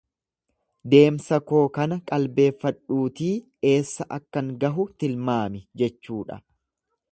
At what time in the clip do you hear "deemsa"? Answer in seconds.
0.93-1.37